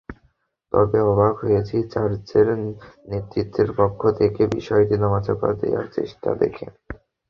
[0.73, 2.47] তবে অবাক হয়েছি চার্চের
[3.09, 6.65] নেতৃত্বের পক্ষ থেকে বিষয়টি ধামাচাপা দেওয়ার চেষ্টা দেখে।